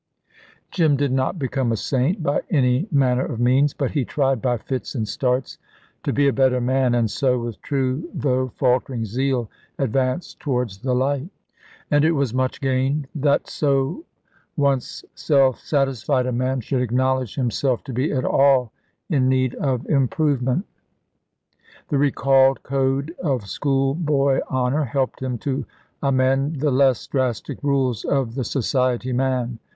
[0.71, 4.57] Jim did not become a saint by any manner of means, but he tried by
[4.57, 5.59] fits and starts
[6.01, 10.95] to be a better man, and so, with true though faltering zeal, advanced towards the
[10.95, 11.29] light.
[11.91, 14.03] And it was much gained that so
[14.57, 18.71] once self satisfied a man should acknowledge himself to be at all
[19.07, 20.65] in need of improvement.
[21.89, 25.63] The recalled code of schoolboy honour helped him to
[26.01, 29.59] amend the less drastic rules of the society man.